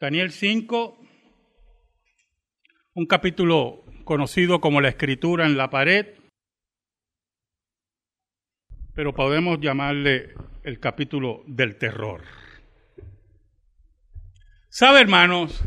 [0.00, 0.98] Daniel 5,
[2.94, 6.18] un capítulo conocido como la escritura en la pared,
[8.92, 10.34] pero podemos llamarle
[10.64, 12.22] el capítulo del terror.
[14.68, 15.62] ¿Sabe, hermanos?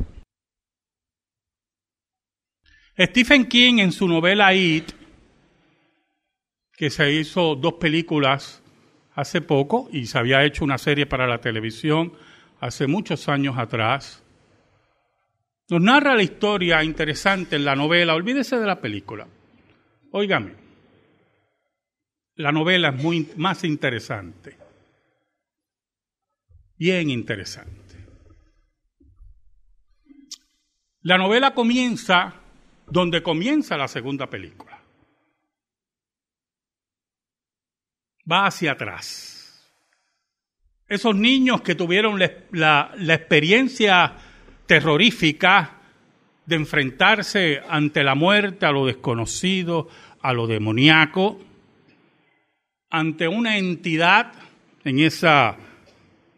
[3.00, 4.92] Stephen King en su novela It,
[6.74, 8.62] que se hizo dos películas
[9.14, 12.12] hace poco y se había hecho una serie para la televisión
[12.60, 14.24] hace muchos años atrás,
[15.70, 19.28] nos narra la historia interesante en la novela, olvídese de la película.
[20.12, 20.56] Óigame,
[22.36, 24.58] la novela es muy más interesante,
[26.78, 27.78] bien interesante.
[31.02, 32.34] La novela comienza
[32.88, 34.82] donde comienza la segunda película.
[38.30, 39.37] Va hacia atrás
[40.88, 42.20] esos niños que tuvieron
[42.52, 44.16] la, experiencia
[44.66, 45.82] terrorífica
[46.46, 49.90] de enfrentarse ante la muerte, a lo desconocido,
[50.22, 51.42] a lo demoníaco,
[52.90, 54.32] ante una entidad
[54.86, 55.58] en esa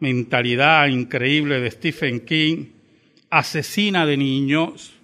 [0.00, 2.66] mentalidad increíble de Stephen King,
[3.30, 4.94] asesina de niños,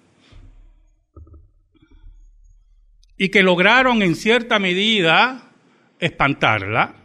[3.17, 5.51] y que lograron en cierta medida
[5.99, 6.95] espantarla,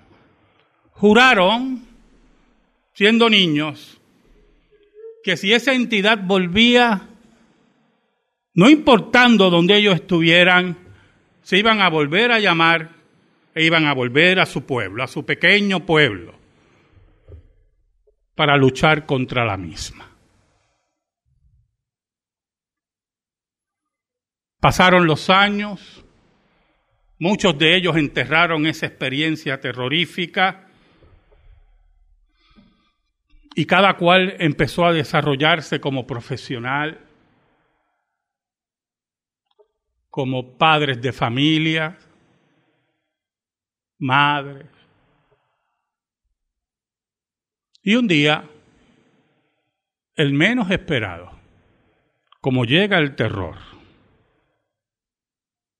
[0.91, 1.92] juraron
[2.93, 4.01] siendo niños,
[5.23, 7.09] que si esa entidad volvía,
[8.55, 10.77] no importando donde ellos estuvieran,
[11.43, 12.91] se iban a volver a llamar
[13.55, 16.35] e iban a volver a su pueblo, a su pequeño pueblo,
[18.35, 20.09] para luchar contra la misma.
[24.61, 26.05] Pasaron los años,
[27.19, 30.69] muchos de ellos enterraron esa experiencia terrorífica,
[33.55, 36.99] y cada cual empezó a desarrollarse como profesional,
[40.09, 41.99] como padres de familia,
[43.99, 44.67] madres.
[47.83, 48.49] Y un día,
[50.15, 51.33] el menos esperado,
[52.41, 53.59] como llega el terror,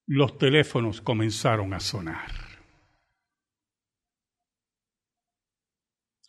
[0.07, 2.31] los teléfonos comenzaron a sonar.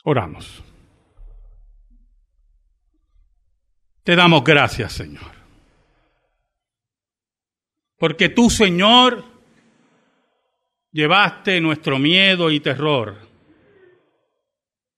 [0.04, 0.64] Oramos.
[4.04, 5.32] Te damos gracias, Señor.
[7.98, 9.24] Porque tú, Señor,
[10.92, 13.18] llevaste nuestro miedo y terror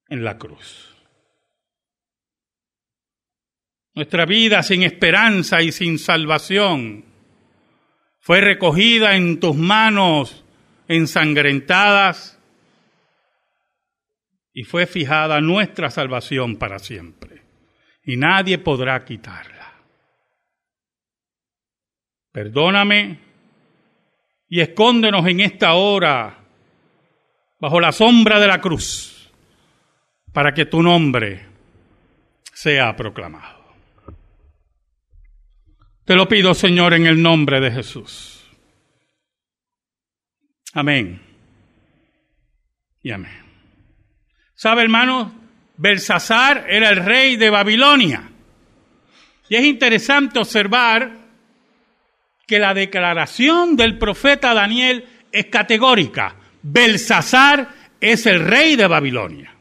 [0.09, 0.91] en la cruz.
[3.93, 7.05] Nuestra vida sin esperanza y sin salvación
[8.19, 10.43] fue recogida en tus manos
[10.87, 12.39] ensangrentadas
[14.51, 17.24] y fue fijada nuestra salvación para siempre
[18.05, 19.73] y nadie podrá quitarla.
[22.31, 23.19] Perdóname
[24.49, 26.37] y escóndenos en esta hora
[27.59, 29.31] bajo la sombra de la cruz
[30.31, 31.45] para que tu nombre
[32.53, 33.55] sea proclamado.
[36.03, 38.45] Te lo pido, Señor, en el nombre de Jesús.
[40.73, 41.21] Amén.
[43.01, 43.45] Y amén.
[44.53, 45.44] ¿Sabe, hermano?
[45.77, 48.29] Belsasar era el rey de Babilonia.
[49.49, 51.11] Y es interesante observar
[52.47, 56.35] que la declaración del profeta Daniel es categórica.
[56.61, 57.69] Belsasar
[57.99, 59.53] es el rey de Babilonia.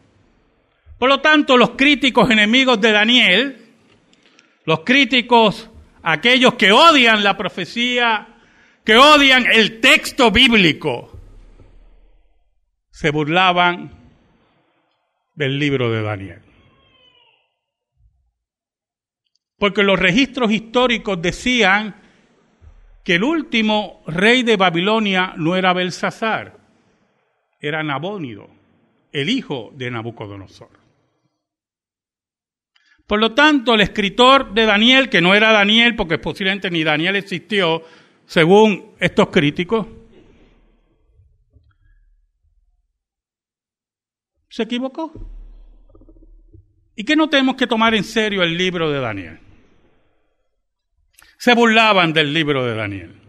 [0.98, 3.58] Por lo tanto, los críticos enemigos de Daniel,
[4.64, 5.68] los críticos,
[6.02, 8.28] aquellos que odian la profecía,
[8.84, 11.10] que odian el texto bíblico,
[12.90, 14.03] se burlaban
[15.34, 16.42] del libro de Daniel.
[19.58, 21.94] Porque los registros históricos decían
[23.04, 26.58] que el último rey de Babilonia no era Belsasar,
[27.60, 28.48] era Nabónido,
[29.12, 30.70] el hijo de Nabucodonosor.
[33.06, 37.16] Por lo tanto, el escritor de Daniel, que no era Daniel, porque posiblemente ni Daniel
[37.16, 37.82] existió,
[38.24, 39.86] según estos críticos,
[44.48, 45.33] se equivocó.
[46.96, 49.40] ¿Y qué no tenemos que tomar en serio el libro de Daniel?
[51.38, 53.20] Se burlaban del libro de Daniel.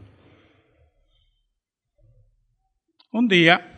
[3.11, 3.73] Un día,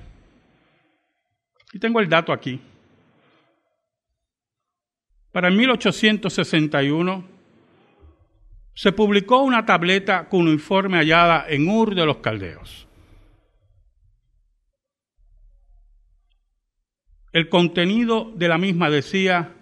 [1.71, 2.59] y tengo el dato aquí,
[5.31, 7.27] para 1861
[8.73, 12.87] se publicó una tableta con un informe hallada en Ur de los Caldeos.
[17.31, 19.56] El contenido de la misma decía,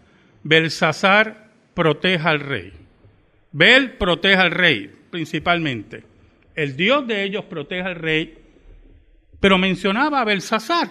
[0.45, 2.71] Belsasar proteja al rey.
[3.51, 6.03] Bel proteja al rey, principalmente.
[6.53, 8.37] El Dios de ellos proteja al rey,
[9.39, 10.89] pero mencionaba a Belsasar.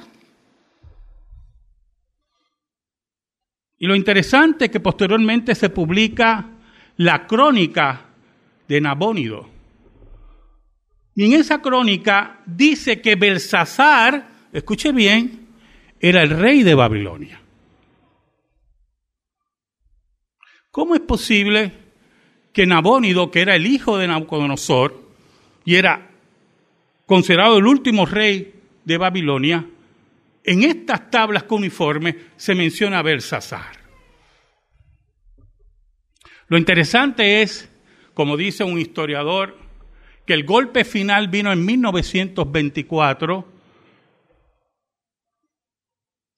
[3.78, 6.50] Y lo interesante es que posteriormente se publica
[6.96, 8.06] la crónica
[8.66, 9.48] de Nabónido.
[11.14, 15.46] Y en esa crónica dice que Belsasar, escuche bien,
[16.00, 17.43] era el rey de Babilonia.
[20.74, 21.70] ¿Cómo es posible
[22.52, 25.08] que Nabónido, que era el hijo de Nabucodonosor
[25.64, 26.10] y era
[27.06, 28.54] considerado el último rey
[28.84, 29.64] de Babilonia,
[30.42, 33.78] en estas tablas cuneiformes se menciona a Belsasar?
[36.48, 37.70] Lo interesante es,
[38.12, 39.56] como dice un historiador,
[40.26, 43.46] que el golpe final vino en 1924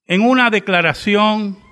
[0.08, 1.64] en una declaración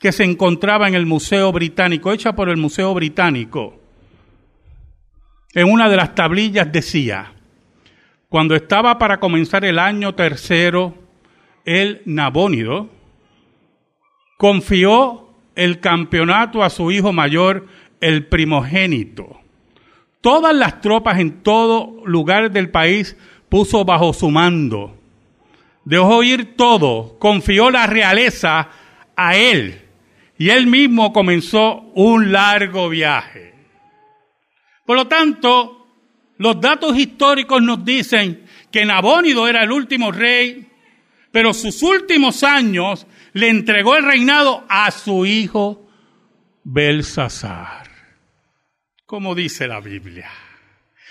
[0.00, 3.78] que se encontraba en el Museo Británico, hecha por el Museo Británico.
[5.52, 7.34] En una de las tablillas decía,
[8.30, 10.94] cuando estaba para comenzar el año tercero,
[11.66, 12.88] el Nabónido
[14.38, 17.66] confió el campeonato a su hijo mayor,
[18.00, 19.38] el primogénito.
[20.22, 23.18] Todas las tropas en todo lugar del país
[23.50, 24.96] puso bajo su mando.
[25.84, 28.70] Dejó ir todo, confió la realeza
[29.14, 29.89] a él
[30.40, 33.52] y él mismo comenzó un largo viaje.
[34.86, 35.86] Por lo tanto,
[36.38, 40.66] los datos históricos nos dicen que Nabónido era el último rey,
[41.30, 45.86] pero sus últimos años le entregó el reinado a su hijo
[46.64, 47.90] Belsasar,
[49.04, 50.30] como dice la Biblia.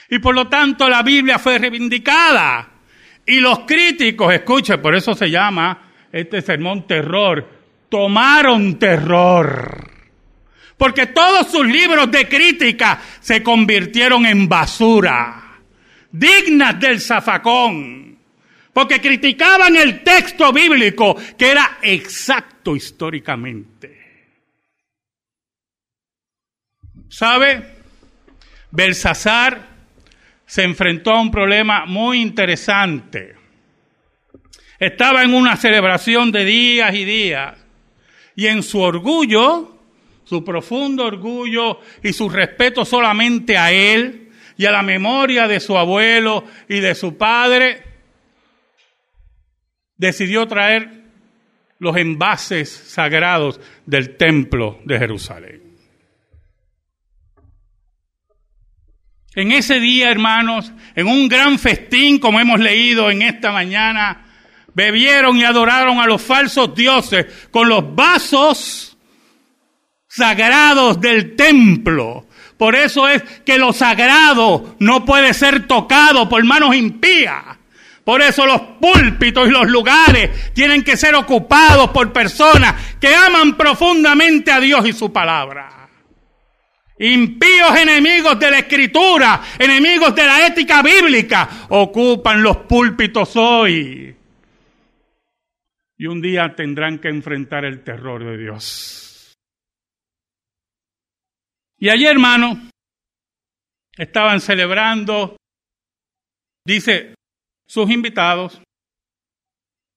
[0.09, 2.67] Y por lo tanto la Biblia fue reivindicada.
[3.27, 7.58] Y los críticos, escuchen, por eso se llama este sermón terror,
[7.89, 9.89] tomaron terror.
[10.77, 15.59] Porque todos sus libros de crítica se convirtieron en basura,
[16.11, 18.09] dignas del zafacón
[18.79, 23.97] porque criticaban el texto bíblico que era exacto históricamente.
[27.09, 27.75] ¿Sabe?
[28.71, 29.67] Belsasar
[30.45, 33.35] se enfrentó a un problema muy interesante.
[34.79, 37.58] Estaba en una celebración de días y días
[38.39, 39.77] y en su orgullo,
[40.23, 45.77] su profundo orgullo y su respeto solamente a él y a la memoria de su
[45.77, 47.83] abuelo y de su padre,
[49.97, 51.03] decidió traer
[51.79, 55.61] los envases sagrados del templo de Jerusalén.
[59.35, 64.28] En ese día, hermanos, en un gran festín, como hemos leído en esta mañana,
[64.73, 68.97] bebieron y adoraron a los falsos dioses con los vasos
[70.07, 72.25] sagrados del templo.
[72.57, 77.57] Por eso es que lo sagrado no puede ser tocado por manos impías.
[78.03, 83.55] Por eso los púlpitos y los lugares tienen que ser ocupados por personas que aman
[83.55, 85.87] profundamente a Dios y su palabra.
[86.97, 94.18] Impíos enemigos de la escritura, enemigos de la ética bíblica, ocupan los púlpitos hoy.
[95.99, 99.33] Y un día tendrán que enfrentar el terror de Dios.
[101.77, 102.69] Y allí, hermano,
[103.97, 105.35] estaban celebrando,
[106.65, 107.15] dice,
[107.67, 108.61] sus invitados,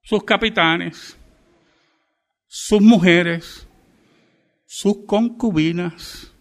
[0.03, 1.17] sus capitanes,
[2.49, 3.69] sus mujeres,
[4.67, 6.35] sus concubinas,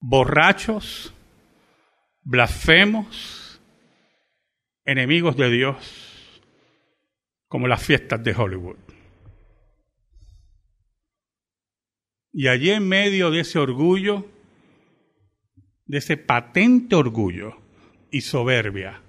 [0.00, 1.14] borrachos,
[2.22, 3.60] blasfemos,
[4.84, 6.01] enemigos de Dios,
[7.52, 8.78] como las fiestas de Hollywood.
[12.32, 14.26] Y allí en medio de ese orgullo,
[15.84, 17.58] de ese patente orgullo,
[18.10, 19.02] y soberbia,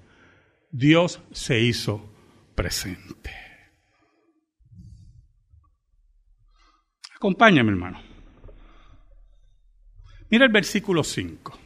[0.69, 2.13] Dios se hizo
[2.53, 3.31] presente.
[7.15, 8.01] Acompáñame, hermano.
[10.29, 11.59] Mira el versículo 5.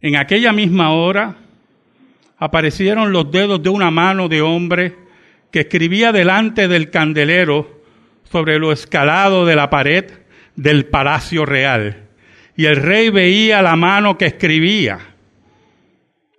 [0.00, 1.49] En aquella misma hora
[2.40, 4.96] aparecieron los dedos de una mano de hombre
[5.52, 7.82] que escribía delante del candelero
[8.24, 10.06] sobre lo escalado de la pared
[10.56, 12.08] del palacio real.
[12.56, 15.10] Y el rey veía la mano que escribía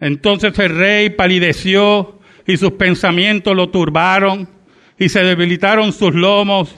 [0.01, 4.49] entonces el rey palideció y sus pensamientos lo turbaron
[4.97, 6.75] y se debilitaron sus lomos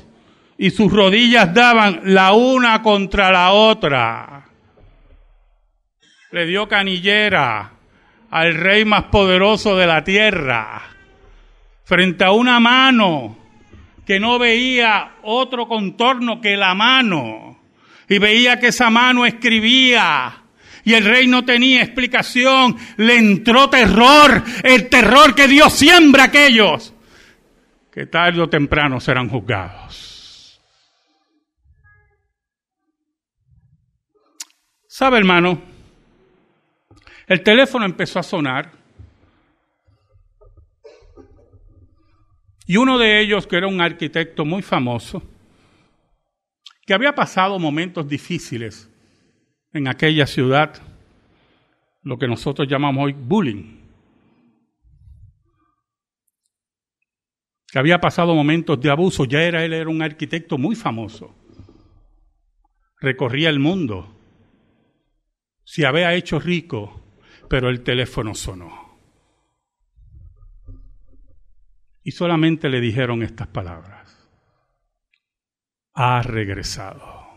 [0.58, 4.50] y sus rodillas daban la una contra la otra.
[6.32, 7.73] Le dio canillera
[8.34, 10.82] al rey más poderoso de la tierra
[11.84, 13.38] frente a una mano
[14.08, 17.60] que no veía otro contorno que la mano.
[18.10, 20.42] Y veía que esa mano escribía.
[20.84, 22.76] Y el rey no tenía explicación.
[22.98, 24.44] Le entró terror.
[24.64, 26.92] El terror que Dios siembra a aquellos
[27.92, 30.60] que tarde o temprano serán juzgados.
[34.88, 35.73] ¿Sabe, hermano?
[37.28, 38.72] El teléfono empezó a sonar.
[42.66, 45.22] Y uno de ellos, que era un arquitecto muy famoso,
[46.86, 48.90] que había pasado momentos difíciles
[49.74, 50.82] en aquella ciudad,
[52.04, 53.80] lo que nosotros llamamos hoy bullying,
[57.68, 61.36] que había pasado momentos de abuso, ya era él era un arquitecto muy famoso,
[63.00, 64.16] recorría el mundo,
[65.64, 67.03] se había hecho rico,
[67.54, 68.98] pero el teléfono sonó.
[72.02, 74.28] Y solamente le dijeron estas palabras.
[75.94, 77.28] Ha regresado.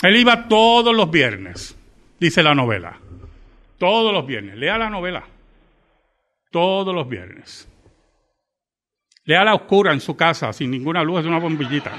[0.00, 1.76] Él iba todos los viernes,
[2.20, 3.00] dice la novela.
[3.78, 4.56] Todos los viernes.
[4.56, 5.24] Lea la novela.
[6.52, 7.68] Todos los viernes.
[9.24, 11.90] Lea la oscura en su casa, sin ninguna luz, de una bombillita.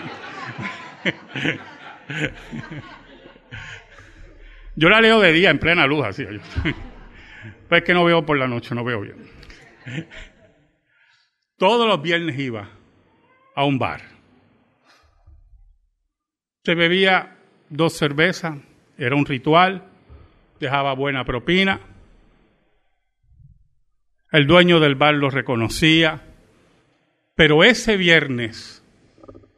[4.76, 6.26] Yo la leo de día, en plena luz, así.
[7.68, 9.18] Pues es que no veo por la noche, no veo bien.
[11.58, 12.70] Todos los viernes iba
[13.56, 14.02] a un bar.
[16.64, 17.38] Se bebía
[17.70, 18.60] dos cervezas,
[18.98, 19.86] era un ritual,
[20.60, 21.82] dejaba buena propina.
[24.32, 26.22] El dueño del bar lo reconocía,
[27.36, 28.84] pero ese viernes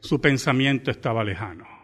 [0.00, 1.75] su pensamiento estaba lejano.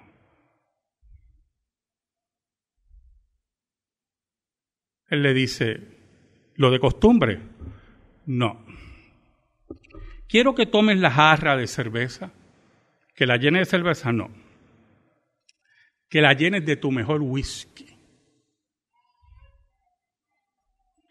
[5.12, 5.78] Él le dice,
[6.54, 7.38] lo de costumbre,
[8.25, 8.64] no.
[10.26, 12.33] Quiero que tomes la jarra de cerveza,
[13.14, 14.31] que la llenes de cerveza, no.
[16.09, 17.95] Que la llenes de tu mejor whisky.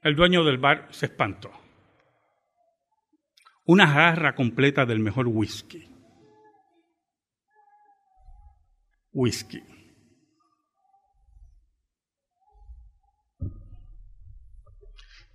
[0.01, 1.51] El dueño del bar se espantó.
[3.67, 5.87] Una jarra completa del mejor whisky.
[9.13, 9.61] Whisky.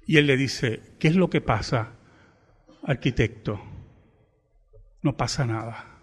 [0.07, 1.97] Y él le dice, ¿qué es lo que pasa,
[2.85, 3.61] arquitecto?
[5.03, 5.99] No pasa nada.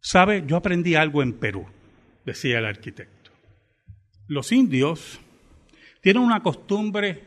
[0.00, 0.44] ¿Sabe?
[0.46, 1.66] Yo aprendí algo en Perú,
[2.24, 3.32] decía el arquitecto.
[4.28, 5.20] Los indios
[6.00, 7.24] tienen una costumbre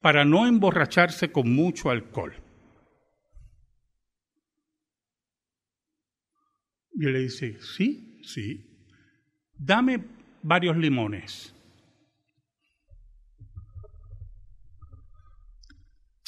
[0.00, 2.34] para no emborracharse con mucho alcohol.
[6.94, 8.88] Y le dice, sí, sí,
[9.56, 10.04] dame
[10.42, 11.54] varios limones.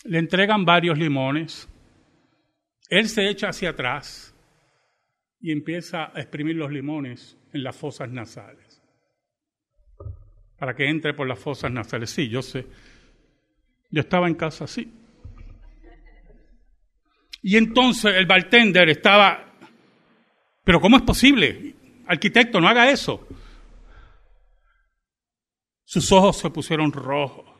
[0.04, 1.68] Le entregan varios limones.
[2.90, 4.34] Él se echa hacia atrás
[5.40, 8.82] y empieza a exprimir los limones en las fosas nasales.
[10.58, 12.10] Para que entre por las fosas nasales.
[12.10, 12.66] Sí, yo sé.
[13.90, 14.92] Yo estaba en casa así.
[17.42, 19.52] Y entonces el bartender estaba,
[20.64, 21.74] pero ¿cómo es posible?
[22.06, 23.26] Arquitecto, no haga eso.
[25.84, 27.53] Sus ojos se pusieron rojos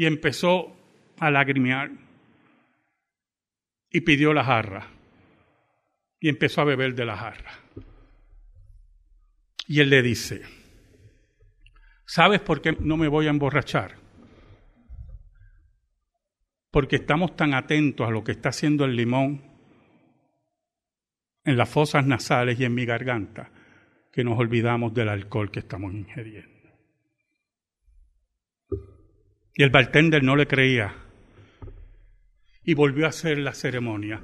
[0.00, 0.74] y empezó
[1.18, 1.90] a lagrimear
[3.90, 4.86] y pidió la jarra
[6.18, 7.52] y empezó a beber de la jarra.
[9.66, 10.40] Y él le dice,
[12.06, 13.96] ¿sabes por qué no me voy a emborrachar?
[16.70, 19.44] Porque estamos tan atentos a lo que está haciendo el limón
[21.44, 23.52] en las fosas nasales y en mi garganta
[24.10, 26.59] que nos olvidamos del alcohol que estamos ingiriendo.
[29.54, 30.94] Y el bartender no le creía.
[32.62, 34.20] Y volvió a hacer la ceremonia.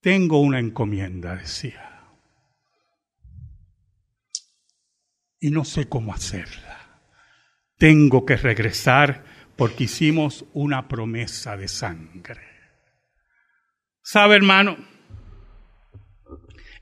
[0.00, 1.84] Tengo una encomienda, decía.
[5.40, 7.02] Y no sé cómo hacerla.
[7.76, 9.24] Tengo que regresar
[9.56, 12.42] porque hicimos una promesa de sangre.
[14.02, 14.76] ¿Sabe, hermano?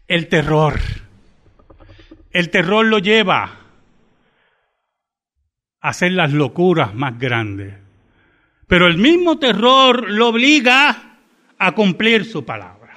[0.06, 0.78] El terror.
[2.30, 3.65] El terror lo lleva
[5.86, 7.74] hacer las locuras más grandes.
[8.66, 11.18] Pero el mismo terror lo obliga
[11.56, 12.92] a cumplir su palabra.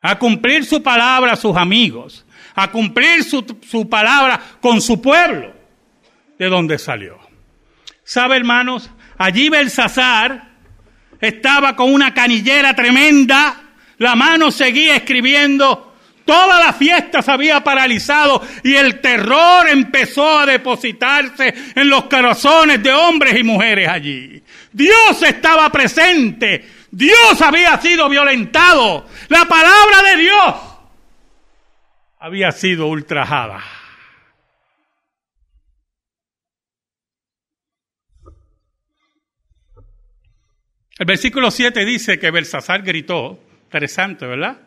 [0.00, 2.24] A cumplir su palabra a sus amigos.
[2.54, 5.52] A cumplir su, su palabra con su pueblo.
[6.38, 7.18] De donde salió.
[8.04, 8.88] ¿Sabe, hermanos?
[9.18, 10.50] Allí Belsasar
[11.20, 13.60] estaba con una canillera tremenda.
[13.98, 15.91] La mano seguía escribiendo
[16.24, 22.82] Toda la fiesta se había paralizado y el terror empezó a depositarse en los corazones
[22.82, 24.42] de hombres y mujeres allí.
[24.72, 26.68] Dios estaba presente.
[26.90, 29.06] Dios había sido violentado.
[29.28, 30.54] La palabra de Dios
[32.18, 33.62] había sido ultrajada.
[40.98, 44.60] El versículo 7 dice que Belsasar gritó, interesante, ¿verdad?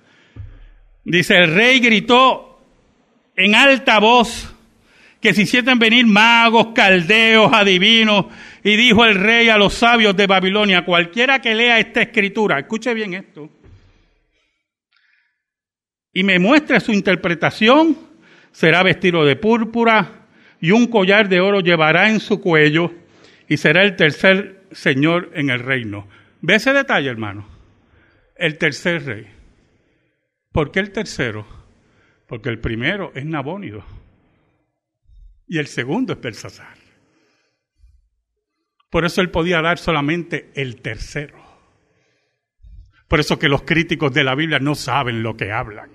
[1.05, 2.59] Dice, el rey gritó
[3.35, 4.51] en alta voz
[5.21, 8.25] que se hicieran venir magos, caldeos, adivinos,
[8.63, 12.93] y dijo el rey a los sabios de Babilonia, cualquiera que lea esta escritura, escuche
[12.93, 13.49] bien esto,
[16.13, 17.97] y me muestre su interpretación,
[18.51, 20.27] será vestido de púrpura
[20.61, 22.93] y un collar de oro llevará en su cuello
[23.49, 26.07] y será el tercer señor en el reino.
[26.41, 27.47] ¿Ve ese detalle, hermano?
[28.37, 29.34] El tercer rey.
[30.55, 31.45] ¿Por qué el tercero?
[32.29, 33.83] Porque el primero es Nabónido
[35.49, 36.77] y el segundo es Belsasar.
[38.89, 41.37] Por eso él podía dar solamente el tercero.
[43.09, 45.89] Por eso que los críticos de la Biblia no saben lo que hablan.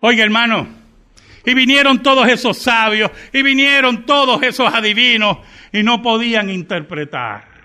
[0.00, 0.66] Oiga, hermano,
[1.46, 5.38] y vinieron todos esos sabios, y vinieron todos esos adivinos,
[5.72, 7.57] y no podían interpretar.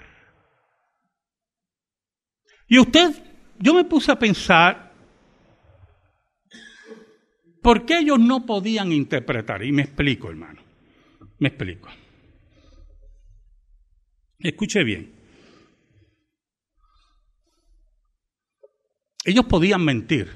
[2.68, 3.12] Y usted,
[3.60, 4.92] yo me puse a pensar,
[7.62, 9.64] ¿por qué ellos no podían interpretar?
[9.64, 10.62] Y me explico, hermano,
[11.40, 11.90] me explico.
[14.40, 15.14] Escuche bien.
[19.26, 20.32] Ellos podían mentir.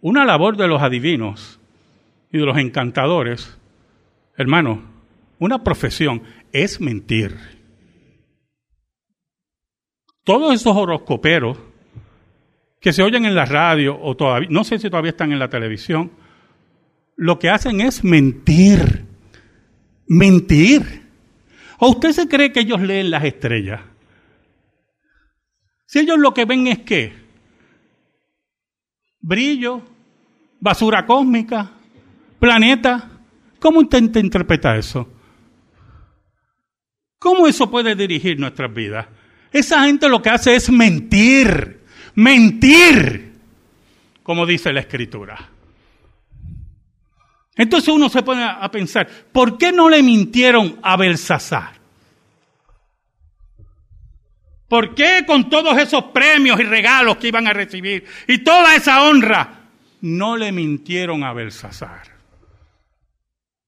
[0.00, 1.60] Una labor de los adivinos
[2.32, 3.56] y de los encantadores,
[4.36, 4.82] hermano,
[5.38, 7.55] una profesión es mentir.
[10.26, 11.56] Todos esos horoscoperos
[12.80, 15.48] que se oyen en la radio o todavía, no sé si todavía están en la
[15.48, 16.10] televisión,
[17.14, 19.04] lo que hacen es mentir.
[20.08, 21.04] Mentir.
[21.78, 23.82] ¿O usted se cree que ellos leen las estrellas?
[25.86, 27.12] Si ellos lo que ven es qué?
[29.20, 29.80] Brillo,
[30.58, 31.70] basura cósmica,
[32.40, 33.10] planeta.
[33.60, 35.08] ¿Cómo intenta interpretar eso?
[37.16, 39.06] ¿Cómo eso puede dirigir nuestras vidas?
[39.52, 41.76] Esa gente lo que hace es mentir
[42.16, 43.34] mentir,
[44.22, 45.38] como dice la escritura.
[47.54, 51.76] Entonces uno se pone a pensar, ¿por qué no le mintieron a Belsasar?
[54.68, 59.04] ¿Por qué con todos esos premios y regalos que iban a recibir y toda esa
[59.04, 59.68] honra
[60.00, 62.02] no le mintieron a Belsasar?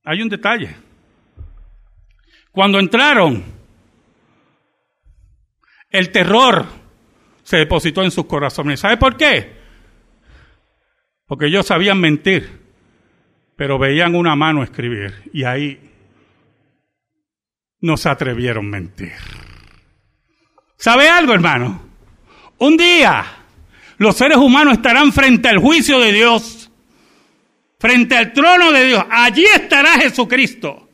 [0.05, 0.75] Hay un detalle.
[2.51, 3.45] Cuando entraron,
[5.91, 6.67] el terror
[7.43, 8.81] se depositó en sus corazones.
[8.81, 9.57] ¿Sabe por qué?
[11.27, 12.61] Porque ellos sabían mentir,
[13.57, 15.91] pero veían una mano escribir y ahí
[17.81, 19.13] no se atrevieron a mentir.
[20.77, 21.89] ¿Sabe algo, hermano?
[22.59, 23.25] Un día
[23.99, 26.71] los seres humanos estarán frente al juicio de Dios,
[27.79, 29.05] frente al trono de Dios.
[29.11, 30.89] Allí estará Jesucristo.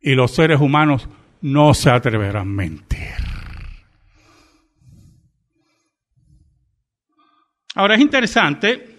[0.00, 1.08] Y los seres humanos
[1.42, 2.98] no se atreverán a mentir.
[7.74, 8.96] Ahora es interesante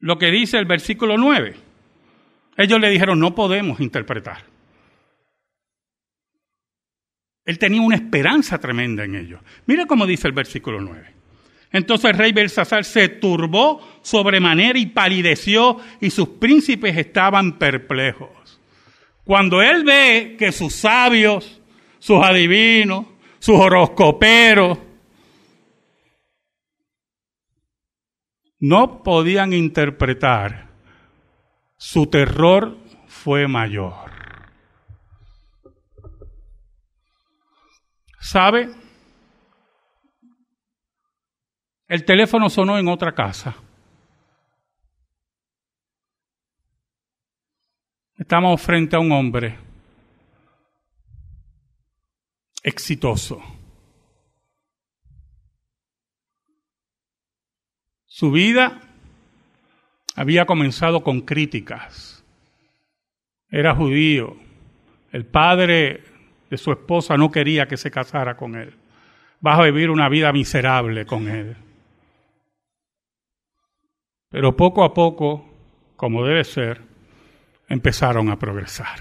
[0.00, 1.54] lo que dice el versículo 9.
[2.56, 4.44] Ellos le dijeron, no podemos interpretar.
[7.44, 9.40] Él tenía una esperanza tremenda en ellos.
[9.66, 11.14] Mira cómo dice el versículo 9.
[11.72, 18.43] Entonces el rey Belsasar se turbó sobremanera y palideció y sus príncipes estaban perplejos.
[19.24, 21.60] Cuando él ve que sus sabios,
[21.98, 23.06] sus adivinos,
[23.38, 24.78] sus horoscoperos,
[28.60, 30.70] no podían interpretar,
[31.76, 34.10] su terror fue mayor.
[38.20, 38.70] ¿Sabe?
[41.86, 43.54] El teléfono sonó en otra casa.
[48.24, 49.54] Estamos frente a un hombre
[52.62, 53.42] exitoso
[58.06, 58.80] Su vida
[60.16, 62.24] había comenzado con críticas.
[63.50, 64.38] Era judío.
[65.12, 66.04] El padre
[66.48, 68.72] de su esposa no quería que se casara con él.
[69.46, 71.56] Va a vivir una vida miserable con él.
[74.30, 75.46] Pero poco a poco,
[75.96, 76.93] como debe ser,
[77.68, 79.00] empezaron a progresar.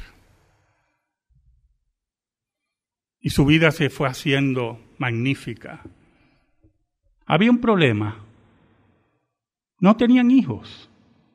[3.19, 5.81] Y su vida se fue haciendo magnífica.
[7.25, 8.25] Había un problema.
[9.79, 10.89] No tenían hijos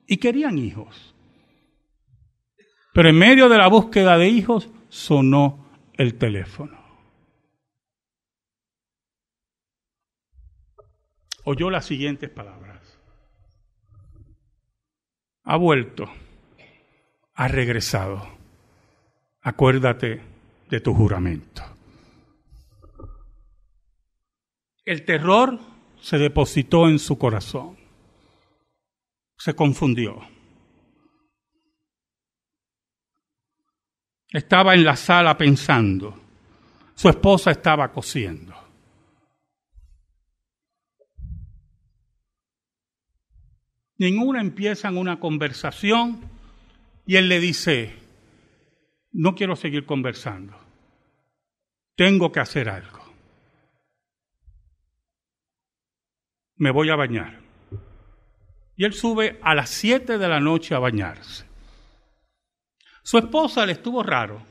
[0.06, 1.14] y querían hijos.
[2.92, 6.78] Pero en medio de la búsqueda de hijos sonó el teléfono.
[11.44, 12.98] Oyó las siguientes palabras.
[15.44, 16.10] Ha vuelto,
[17.38, 18.28] ha regresado.
[19.42, 20.20] Acuérdate
[20.68, 21.62] de tu juramento.
[24.84, 25.56] El terror
[26.00, 27.78] se depositó en su corazón.
[29.36, 30.20] Se confundió.
[34.30, 36.20] Estaba en la sala pensando.
[36.96, 38.52] Su esposa estaba cosiendo.
[43.96, 46.37] Ninguna empieza en una conversación
[47.08, 47.94] y él le dice,
[49.12, 50.54] no quiero seguir conversando,
[51.96, 53.02] tengo que hacer algo.
[56.56, 57.40] Me voy a bañar.
[58.76, 61.46] Y él sube a las siete de la noche a bañarse.
[63.02, 64.42] Su esposa le estuvo raro,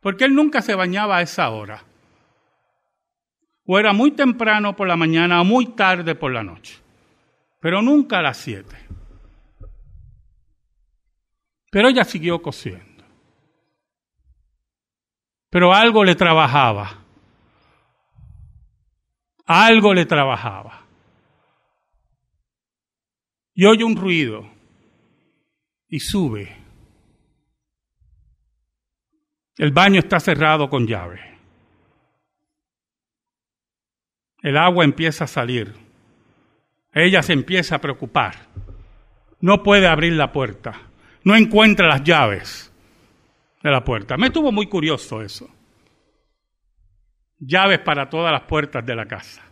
[0.00, 1.84] porque él nunca se bañaba a esa hora.
[3.64, 6.80] O era muy temprano por la mañana o muy tarde por la noche,
[7.60, 8.99] pero nunca a las siete.
[11.70, 13.04] Pero ella siguió cosiendo.
[15.48, 17.04] Pero algo le trabajaba.
[19.46, 20.84] Algo le trabajaba.
[23.54, 24.48] Y oye un ruido
[25.88, 26.60] y sube
[29.60, 31.20] el baño está cerrado con llave.
[34.42, 35.74] El agua empieza a salir.
[36.94, 38.36] Ella se empieza a preocupar.
[39.42, 40.80] No puede abrir la puerta.
[41.24, 42.72] No encuentra las llaves
[43.62, 44.16] de la puerta.
[44.16, 45.48] Me estuvo muy curioso eso.
[47.38, 49.42] Llaves para todas las puertas de la casa.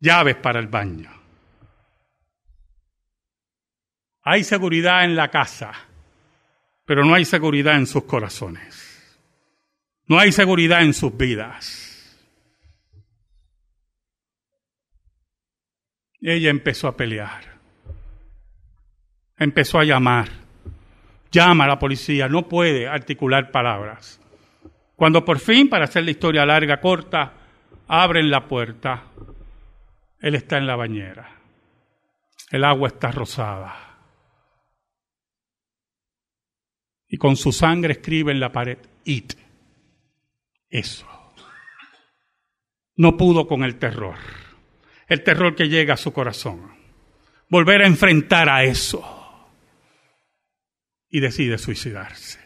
[0.00, 1.10] Llaves para el baño.
[4.22, 5.72] Hay seguridad en la casa
[6.86, 9.18] pero no hay seguridad en sus corazones.
[10.06, 12.16] No hay seguridad en sus vidas.
[16.20, 17.55] Ella empezó a pelear.
[19.38, 20.28] Empezó a llamar.
[21.30, 22.28] Llama a la policía.
[22.28, 24.20] No puede articular palabras.
[24.94, 27.32] Cuando por fin, para hacer la historia larga, corta,
[27.86, 29.04] abren la puerta,
[30.20, 31.28] él está en la bañera.
[32.50, 33.86] El agua está rosada.
[37.08, 39.34] y con su sangre escribe en la pared, it.
[40.68, 41.06] Eso.
[42.96, 44.16] No pudo con el terror,
[45.06, 46.74] el terror que llega a su corazón.
[47.48, 49.15] Volver a enfrentar a eso.
[51.08, 52.38] Y decide suicidarse,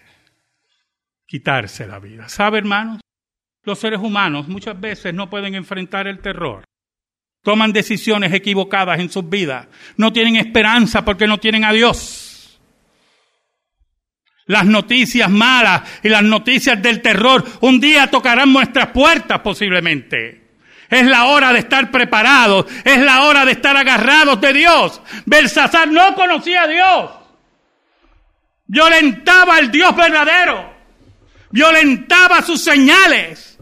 [1.27, 2.29] quitarse la vida.
[2.29, 3.01] ¿Sabe, hermanos?
[3.63, 6.65] Los seres humanos muchas veces no pueden enfrentar el terror.
[7.43, 9.67] Toman decisiones equivocadas en sus vidas.
[9.97, 12.31] No tienen esperanza porque no tienen a Dios
[14.51, 20.41] las noticias malas y las noticias del terror un día tocarán nuestras puertas posiblemente.
[20.89, 25.01] Es la hora de estar preparados, es la hora de estar agarrados de Dios.
[25.25, 27.11] Belsasar no conocía a Dios.
[28.71, 30.73] Violentaba al Dios verdadero.
[31.51, 33.59] Violentaba sus señales.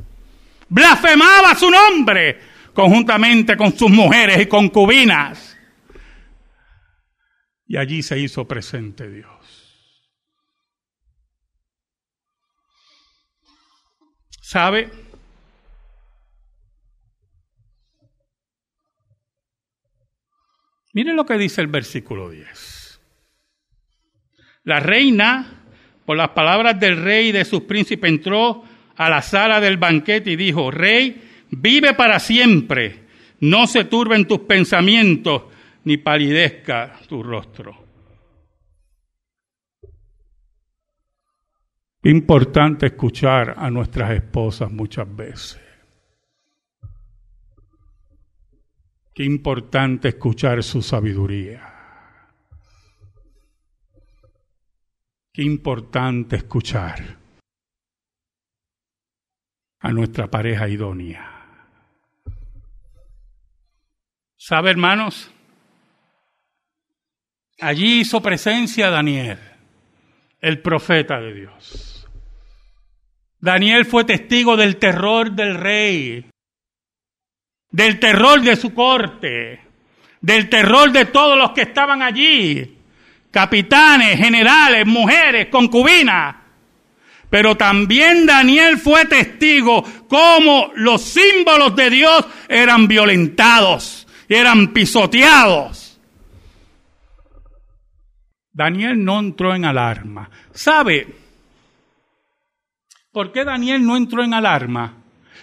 [0.69, 2.39] Blasfemaba su nombre
[2.75, 5.57] conjuntamente con sus mujeres y concubinas.
[7.67, 9.97] Y allí se hizo presente Dios.
[14.43, 14.91] ¿Sabe?
[20.93, 22.78] Miren lo que dice el versículo 10.
[24.69, 25.47] La reina,
[26.05, 28.63] por las palabras del rey y de sus príncipes, entró
[28.97, 33.07] a la sala del banquete y dijo, Rey, vive para siempre,
[33.41, 35.45] no se turben tus pensamientos,
[35.85, 37.83] ni palidezca tu rostro.
[42.03, 45.63] Importante escuchar a nuestras esposas muchas veces.
[49.15, 51.78] Qué importante escuchar su sabiduría.
[55.41, 57.17] Importante escuchar
[59.79, 61.47] a nuestra pareja idónea.
[64.37, 65.31] ¿Sabe, hermanos?
[67.61, 69.39] Allí hizo presencia Daniel,
[70.41, 72.09] el profeta de Dios.
[73.39, 76.29] Daniel fue testigo del terror del rey,
[77.71, 79.61] del terror de su corte,
[80.21, 82.78] del terror de todos los que estaban allí,
[83.31, 86.37] capitanes, generales, mujeres, concubinas.
[87.31, 96.01] Pero también Daniel fue testigo cómo los símbolos de Dios eran violentados, eran pisoteados.
[98.51, 100.31] Daniel no entró en alarma.
[100.53, 101.07] ¿Sabe
[103.13, 104.98] por qué Daniel no entró en alarma?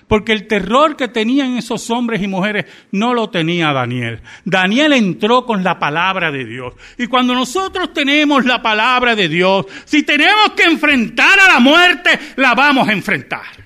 [0.08, 4.22] Porque el terror que tenían esos hombres y mujeres no lo tenía Daniel.
[4.44, 6.76] Daniel entró con la palabra de Dios.
[6.98, 12.20] Y cuando nosotros tenemos la palabra de Dios, si tenemos que enfrentar a la muerte,
[12.36, 13.66] la vamos a enfrentar.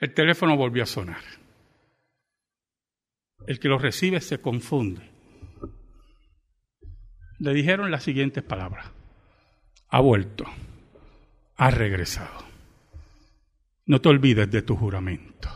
[0.00, 1.22] El teléfono volvió a sonar.
[3.46, 5.08] El que lo recibe se confunde.
[7.38, 8.90] Le dijeron las siguientes palabras.
[9.88, 10.44] Ha vuelto.
[11.56, 12.49] Ha regresado.
[13.90, 15.48] No te olvides de tu juramento.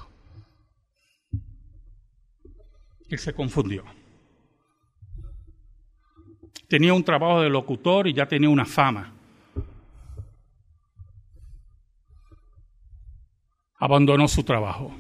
[3.09, 3.85] Él se confundió.
[6.67, 9.13] Tenía un trabajo de locutor y ya tenía una fama.
[13.77, 14.93] Abandonó su trabajo.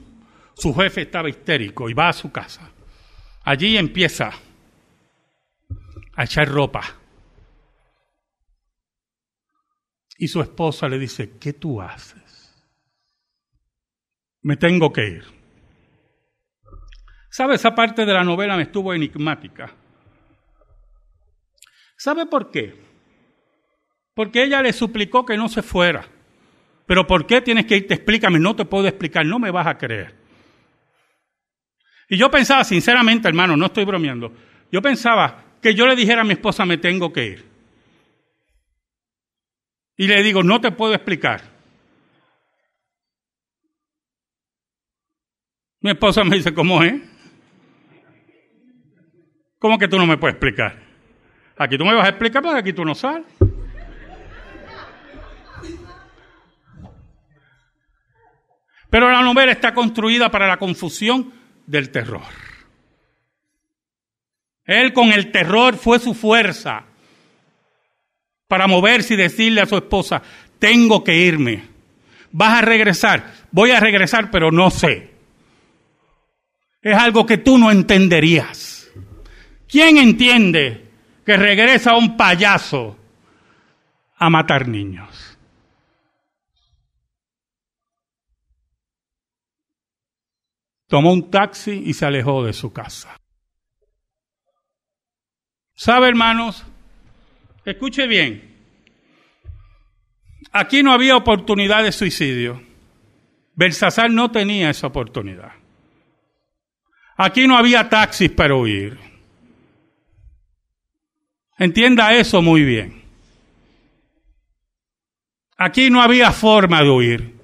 [0.54, 2.70] Su jefe estaba histérico y va a su casa.
[3.42, 4.30] Allí empieza
[6.14, 6.82] a echar ropa.
[10.18, 12.23] Y su esposa le dice, ¿qué tú haces?
[14.44, 15.24] Me tengo que ir.
[17.30, 17.56] ¿Sabe?
[17.56, 19.74] Esa parte de la novela me estuvo enigmática.
[21.96, 22.74] ¿Sabe por qué?
[24.14, 26.06] Porque ella le suplicó que no se fuera.
[26.86, 27.94] Pero ¿por qué tienes que irte?
[27.94, 30.14] Explícame, no te puedo explicar, no me vas a creer.
[32.10, 34.30] Y yo pensaba, sinceramente, hermano, no estoy bromeando,
[34.70, 37.44] yo pensaba que yo le dijera a mi esposa, me tengo que ir.
[39.96, 41.53] Y le digo, no te puedo explicar.
[45.84, 46.94] Mi esposa me dice, ¿cómo es?
[49.58, 50.82] ¿Cómo que tú no me puedes explicar?
[51.58, 53.26] Aquí tú me vas a explicar, pero aquí tú no sales.
[58.88, 61.30] Pero la novela está construida para la confusión
[61.66, 62.22] del terror.
[64.64, 66.82] Él con el terror fue su fuerza
[68.48, 70.22] para moverse y decirle a su esposa,
[70.58, 71.62] tengo que irme.
[72.32, 75.13] Vas a regresar, voy a regresar, pero no sé
[76.84, 78.86] es algo que tú no entenderías.
[79.66, 80.86] ¿Quién entiende
[81.24, 82.96] que regresa un payaso
[84.18, 85.38] a matar niños?
[90.86, 93.18] Tomó un taxi y se alejó de su casa.
[95.74, 96.66] ¿Sabe, hermanos?
[97.64, 98.54] Escuche bien.
[100.52, 102.62] Aquí no había oportunidad de suicidio.
[103.54, 105.63] Belsasar no tenía esa oportunidad.
[107.16, 108.98] Aquí no había taxis para huir.
[111.58, 113.02] Entienda eso muy bien.
[115.56, 117.34] Aquí no había forma de huir.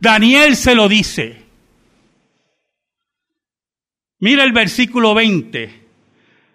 [0.00, 1.44] Daniel se lo dice.
[4.20, 5.86] Mira el versículo 20.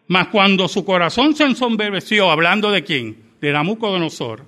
[0.08, 3.32] Mas cuando su corazón se ensombreció, hablando de quién?
[3.40, 4.46] De Nabucodonosor,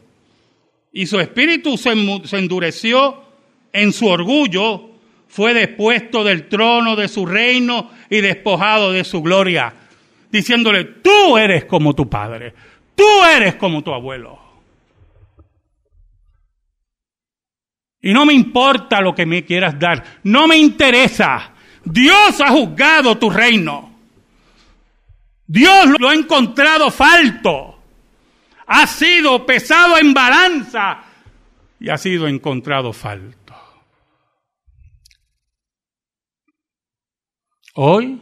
[0.92, 1.92] y su espíritu se
[2.38, 3.24] endureció
[3.72, 4.93] en su orgullo,
[5.34, 9.74] fue depuesto del trono de su reino y despojado de su gloria,
[10.30, 12.54] diciéndole, tú eres como tu padre,
[12.94, 13.04] tú
[13.36, 14.38] eres como tu abuelo.
[18.00, 21.54] Y no me importa lo que me quieras dar, no me interesa.
[21.84, 23.92] Dios ha juzgado tu reino.
[25.48, 27.80] Dios lo ha encontrado falto.
[28.68, 31.06] Ha sido pesado en balanza
[31.80, 33.43] y ha sido encontrado falto.
[37.76, 38.22] Hoy,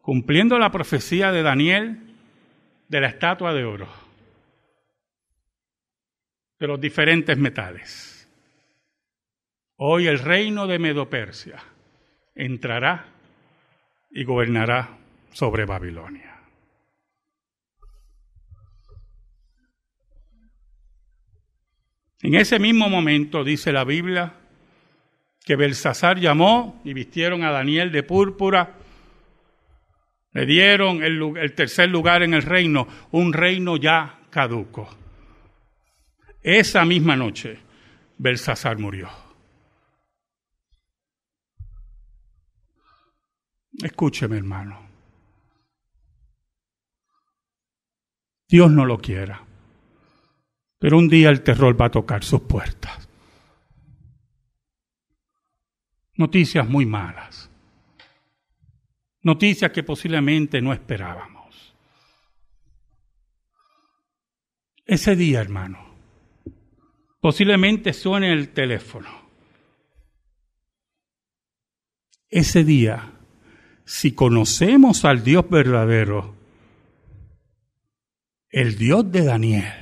[0.00, 1.98] cumpliendo la profecía de Daniel
[2.88, 3.88] de la estatua de oro,
[6.60, 8.28] de los diferentes metales,
[9.76, 11.60] hoy el reino de Medopersia
[12.36, 13.06] entrará
[14.12, 14.98] y gobernará
[15.32, 16.40] sobre Babilonia.
[22.22, 24.43] En ese mismo momento, dice la Biblia,
[25.44, 28.76] que Belsasar llamó y vistieron a Daniel de púrpura.
[30.32, 34.88] Le dieron el, tercer lugar en el reino, un reino ya caduco.
[36.42, 37.58] Esa misma noche,
[38.18, 39.10] Belsasar murió.
[43.82, 44.80] Escúcheme, hermano.
[48.48, 49.42] Dios no lo quiera,
[50.78, 53.08] pero un día el terror va a tocar sus puertas.
[56.16, 57.50] Noticias muy malas.
[59.22, 61.74] Noticias que posiblemente no esperábamos.
[64.86, 65.94] Ese día, hermano,
[67.24, 69.08] Posiblemente suene el teléfono.
[72.28, 73.12] Ese día,
[73.86, 76.36] si conocemos al Dios verdadero,
[78.50, 79.72] el Dios de Daniel,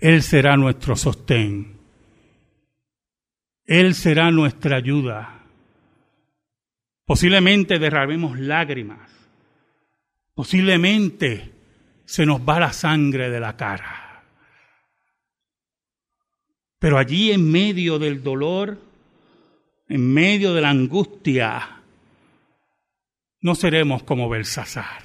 [0.00, 1.79] Él será nuestro sostén.
[3.70, 5.44] Él será nuestra ayuda.
[7.04, 9.08] Posiblemente derramemos lágrimas.
[10.34, 11.52] Posiblemente
[12.04, 14.24] se nos va la sangre de la cara.
[16.80, 18.76] Pero allí en medio del dolor,
[19.88, 21.80] en medio de la angustia,
[23.40, 25.04] no seremos como Belsasar.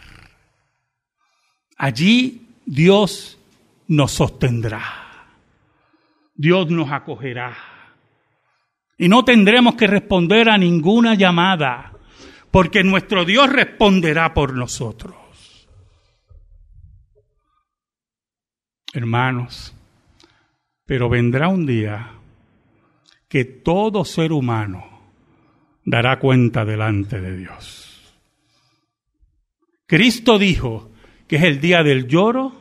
[1.78, 3.38] Allí Dios
[3.90, 4.82] nos sostendrá.
[6.34, 7.75] Dios nos acogerá.
[8.98, 11.94] Y no tendremos que responder a ninguna llamada,
[12.52, 15.26] porque nuestro Dios responderá por nosotros.
[18.96, 19.76] hermanos,
[20.86, 22.14] pero vendrá un día
[23.28, 25.12] que todo ser humano
[25.84, 28.16] dará cuenta delante de Dios.
[29.86, 30.92] Cristo dijo
[31.28, 32.54] que es el día del lloro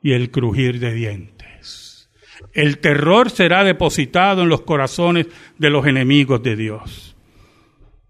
[0.00, 1.41] y el crujir de dientes.
[2.52, 5.26] El terror será depositado en los corazones
[5.58, 7.16] de los enemigos de Dios,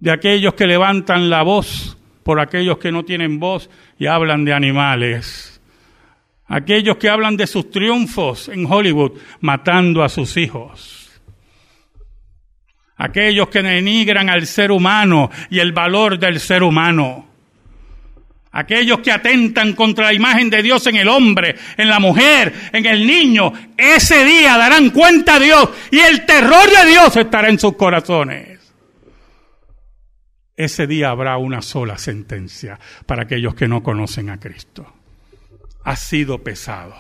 [0.01, 4.53] de aquellos que levantan la voz por aquellos que no tienen voz y hablan de
[4.53, 5.61] animales.
[6.47, 11.23] Aquellos que hablan de sus triunfos en Hollywood matando a sus hijos,
[12.97, 17.32] aquellos que denigran al ser humano y el valor del ser humano,
[18.53, 22.87] aquellos que atentan contra la imagen de Dios en el hombre, en la mujer, en
[22.87, 27.59] el niño, ese día darán cuenta a Dios y el terror de Dios estará en
[27.59, 28.61] sus corazones.
[30.57, 35.03] Ese día habrá una sola sentencia para aquellos que no conocen a Cristo
[35.85, 36.95] ha sido pesado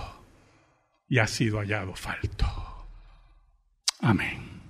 [1.08, 2.46] y ha sido hallado falto.
[4.00, 4.60] Amén.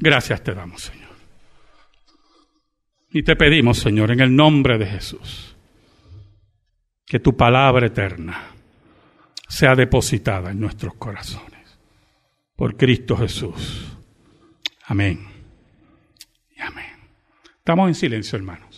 [0.00, 1.03] Gracias te damos, Señor.
[3.14, 5.54] Y te pedimos, Señor, en el nombre de Jesús,
[7.06, 8.48] que tu palabra eterna
[9.48, 11.78] sea depositada en nuestros corazones.
[12.56, 13.96] Por Cristo Jesús.
[14.86, 15.24] Amén.
[16.56, 17.08] Y amén.
[17.56, 18.73] Estamos en silencio, hermanos.